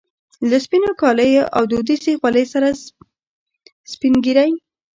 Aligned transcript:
له 0.49 0.57
سپینو 0.65 0.91
کاليو 1.01 1.43
او 1.55 1.63
دودیزې 1.71 2.13
خولۍ 2.19 2.45
سره 2.53 2.67
سپینږیری. 3.93 4.51